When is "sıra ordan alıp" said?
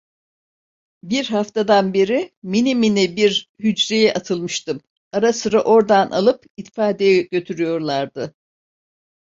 5.33-6.45